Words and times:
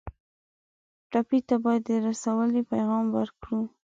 ټپي 1.11 1.39
ته 1.47 1.55
باید 1.63 1.81
د 2.05 2.07
سولې 2.23 2.61
پیغام 2.71 3.05
ورکړو. 3.17 3.61